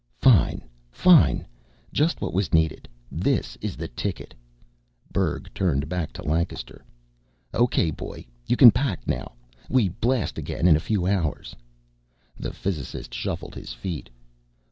[0.17, 1.45] "Fine, fine!
[1.93, 2.87] Just what was needed.
[3.11, 4.33] This is the ticket."
[5.13, 6.83] Berg turned back to Lancaster.
[7.53, 9.33] "Okay, boy, you can pack now.
[9.69, 11.55] We blast again in a few hours."
[12.35, 14.09] The physicist shuffled his feet.